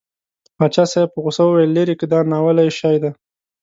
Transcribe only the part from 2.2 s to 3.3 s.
ناولی شی دی.